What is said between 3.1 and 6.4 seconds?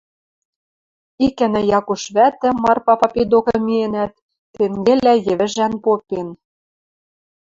докы миэнӓт, тенгелӓ йӹвӹжӓн попен: